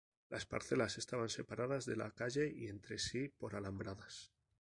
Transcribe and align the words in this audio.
Las 0.29 0.47
parcelas 0.47 0.97
estaban 0.97 1.29
separadas 1.29 1.85
de 1.85 1.95
la 1.95 2.09
calle 2.09 2.51
y 2.51 2.69
entre 2.69 2.97
sí 2.97 3.27
por 3.37 3.55
alambradas. 3.55 4.31